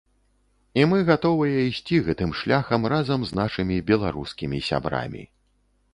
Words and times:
І 0.79 0.85
мы 0.93 0.97
гатовыя 1.09 1.59
ісці 1.73 1.99
гэтым 2.09 2.33
шляхам 2.41 2.89
разам 2.95 3.19
з 3.33 3.41
нашымі 3.43 3.77
беларускімі 3.93 4.57
сябрамі. 4.73 5.23